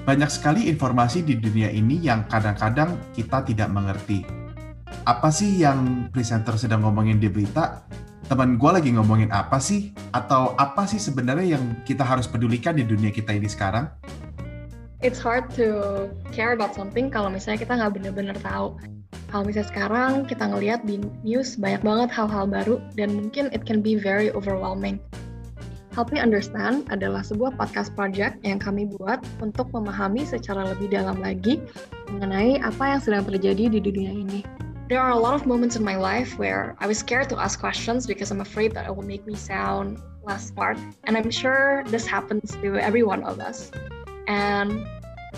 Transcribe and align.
Banyak 0.00 0.32
sekali 0.32 0.72
informasi 0.72 1.20
di 1.20 1.36
dunia 1.36 1.68
ini 1.68 2.00
yang 2.00 2.24
kadang-kadang 2.24 2.96
kita 3.12 3.44
tidak 3.44 3.68
mengerti. 3.68 4.24
Apa 5.04 5.28
sih 5.28 5.60
yang 5.60 6.08
presenter 6.08 6.56
sedang 6.56 6.88
ngomongin 6.88 7.20
di 7.20 7.28
berita? 7.28 7.84
Teman 8.24 8.56
gue 8.56 8.70
lagi 8.72 8.96
ngomongin 8.96 9.28
apa 9.28 9.60
sih? 9.60 9.92
Atau 10.16 10.56
apa 10.56 10.88
sih 10.88 10.96
sebenarnya 10.96 11.60
yang 11.60 11.84
kita 11.84 12.00
harus 12.00 12.24
pedulikan 12.24 12.80
di 12.80 12.88
dunia 12.88 13.12
kita 13.12 13.36
ini 13.36 13.44
sekarang? 13.44 13.92
It's 15.04 15.20
hard 15.20 15.52
to 15.60 16.08
care 16.32 16.56
about 16.56 16.72
something 16.72 17.12
kalau 17.12 17.28
misalnya 17.28 17.60
kita 17.60 17.76
nggak 17.76 18.00
bener-bener 18.00 18.36
tahu. 18.40 18.80
Kalau 19.28 19.44
misalnya 19.44 19.68
sekarang 19.68 20.12
kita 20.24 20.48
ngelihat 20.48 20.80
di 20.88 20.96
news 21.28 21.60
banyak 21.60 21.84
banget 21.84 22.08
hal-hal 22.08 22.48
baru 22.48 22.80
dan 22.96 23.12
mungkin 23.12 23.52
it 23.52 23.68
can 23.68 23.84
be 23.84 24.00
very 24.00 24.32
overwhelming. 24.32 24.96
Help 25.90 26.14
Me 26.14 26.22
Understand 26.22 26.86
adalah 26.94 27.26
sebuah 27.26 27.58
podcast 27.58 27.90
project 27.98 28.38
yang 28.46 28.62
kami 28.62 28.86
buat 28.86 29.18
untuk 29.42 29.74
memahami 29.74 30.22
secara 30.22 30.62
lebih 30.70 30.94
dalam 30.94 31.18
lagi 31.18 31.58
mengenai 32.14 32.62
apa 32.62 32.94
yang 32.94 33.00
sedang 33.02 33.26
terjadi 33.26 33.66
di 33.66 33.82
dunia 33.82 34.14
ini. 34.14 34.46
There 34.86 35.02
are 35.02 35.10
a 35.10 35.18
lot 35.18 35.34
of 35.34 35.50
moments 35.50 35.74
in 35.74 35.82
my 35.82 35.98
life 35.98 36.38
where 36.38 36.78
I 36.78 36.86
was 36.86 37.02
scared 37.02 37.26
to 37.34 37.38
ask 37.38 37.58
questions 37.58 38.06
because 38.06 38.30
I'm 38.30 38.38
afraid 38.42 38.70
that 38.78 38.86
it 38.86 38.94
will 38.94 39.06
make 39.06 39.26
me 39.26 39.34
sound 39.34 39.98
less 40.22 40.54
smart. 40.54 40.78
And 41.10 41.18
I'm 41.18 41.30
sure 41.30 41.82
this 41.90 42.06
happens 42.06 42.54
to 42.62 42.78
every 42.78 43.02
one 43.02 43.26
of 43.26 43.42
us. 43.42 43.74
And 44.30 44.86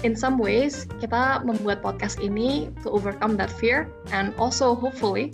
in 0.05 0.13
some 0.13 0.37
ways, 0.37 0.85
kita 1.01 1.49
membuat 1.49 1.81
podcast 1.81 2.21
ini 2.21 2.69
to 2.85 2.93
overcome 2.93 3.41
that 3.41 3.49
fear 3.49 3.89
and 4.13 4.37
also 4.37 4.77
hopefully 4.77 5.33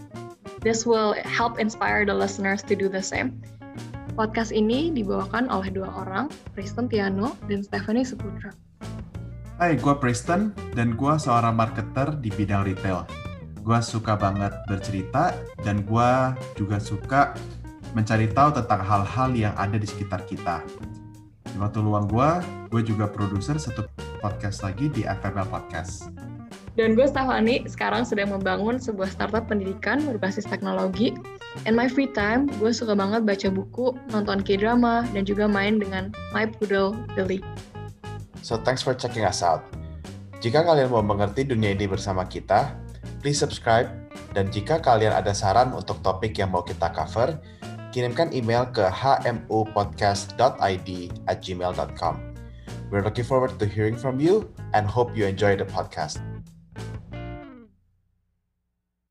this 0.62 0.86
will 0.86 1.14
help 1.26 1.58
inspire 1.58 2.06
the 2.06 2.14
listeners 2.14 2.62
to 2.70 2.78
do 2.78 2.86
the 2.86 3.02
same. 3.02 3.42
Podcast 4.18 4.50
ini 4.50 4.90
dibawakan 4.90 5.46
oleh 5.46 5.70
dua 5.70 5.86
orang, 5.94 6.26
Kristen 6.50 6.90
Tiano 6.90 7.38
dan 7.46 7.62
Stephanie 7.62 8.02
Seputra. 8.02 8.50
Hai, 9.62 9.78
gue 9.78 9.94
Preston 9.94 10.50
dan 10.74 10.98
gue 10.98 11.14
seorang 11.22 11.54
marketer 11.54 12.18
di 12.18 12.26
bidang 12.34 12.66
retail. 12.66 13.06
Gue 13.62 13.78
suka 13.78 14.18
banget 14.18 14.50
bercerita 14.66 15.30
dan 15.62 15.86
gue 15.86 16.10
juga 16.58 16.82
suka 16.82 17.38
mencari 17.94 18.26
tahu 18.34 18.58
tentang 18.58 18.82
hal-hal 18.82 19.30
yang 19.38 19.54
ada 19.54 19.78
di 19.78 19.86
sekitar 19.86 20.26
kita. 20.26 20.66
Di 21.46 21.54
waktu 21.54 21.78
luang 21.78 22.10
gue, 22.10 22.30
gue 22.74 22.82
juga 22.82 23.06
produser 23.06 23.54
satu 23.54 23.86
podcast 24.18 24.66
lagi 24.66 24.90
di 24.90 25.06
FML 25.06 25.46
Podcast. 25.46 26.10
Dan 26.74 26.98
gue 26.98 27.06
Stefani 27.08 27.64
sekarang 27.64 28.04
sedang 28.04 28.34
membangun 28.34 28.76
sebuah 28.76 29.08
startup 29.14 29.48
pendidikan 29.48 30.04
berbasis 30.04 30.44
teknologi. 30.44 31.16
In 31.64 31.74
my 31.74 31.88
free 31.88 32.12
time, 32.12 32.46
gue 32.60 32.70
suka 32.74 32.92
banget 32.92 33.24
baca 33.24 33.48
buku, 33.48 33.96
nonton 34.12 34.44
k-drama, 34.44 35.08
dan 35.16 35.24
juga 35.24 35.48
main 35.48 35.80
dengan 35.80 36.12
my 36.36 36.44
poodle, 36.44 36.92
Billy. 37.16 37.40
So 38.44 38.60
thanks 38.60 38.84
for 38.84 38.92
checking 38.94 39.24
us 39.24 39.42
out. 39.42 39.64
Jika 40.38 40.62
kalian 40.62 40.94
mau 40.94 41.02
mengerti 41.02 41.42
dunia 41.42 41.74
ini 41.74 41.90
bersama 41.90 42.22
kita, 42.28 42.70
please 43.18 43.40
subscribe. 43.40 43.88
Dan 44.36 44.52
jika 44.54 44.78
kalian 44.78 45.10
ada 45.10 45.34
saran 45.34 45.74
untuk 45.74 45.98
topik 46.04 46.38
yang 46.38 46.54
mau 46.54 46.62
kita 46.62 46.94
cover, 46.94 47.34
kirimkan 47.90 48.30
email 48.30 48.70
ke 48.70 48.86
hmupodcast.id 48.86 50.90
at 51.26 51.42
gmail.com. 51.42 52.14
We're 52.88 53.04
looking 53.04 53.26
forward 53.26 53.58
to 53.58 53.66
hearing 53.66 53.98
from 53.98 54.22
you 54.22 54.46
and 54.72 54.86
hope 54.86 55.18
you 55.18 55.26
enjoy 55.26 55.58
the 55.58 55.66
podcast. 55.66 56.22